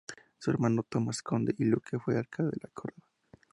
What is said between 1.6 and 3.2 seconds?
Luque, fue alcalde de Córdoba.